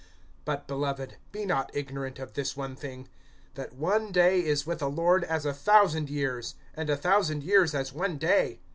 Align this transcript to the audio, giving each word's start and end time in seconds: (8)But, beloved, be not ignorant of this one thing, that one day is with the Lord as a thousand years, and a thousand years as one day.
(8)But, 0.47 0.65
beloved, 0.65 1.17
be 1.31 1.45
not 1.45 1.69
ignorant 1.75 2.17
of 2.17 2.33
this 2.33 2.57
one 2.57 2.75
thing, 2.75 3.07
that 3.53 3.73
one 3.73 4.11
day 4.11 4.43
is 4.43 4.65
with 4.65 4.79
the 4.79 4.89
Lord 4.89 5.23
as 5.25 5.45
a 5.45 5.53
thousand 5.53 6.09
years, 6.09 6.55
and 6.73 6.89
a 6.89 6.97
thousand 6.97 7.43
years 7.43 7.75
as 7.75 7.93
one 7.93 8.17
day. 8.17 8.61